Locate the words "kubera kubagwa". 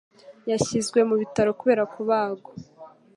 1.59-2.51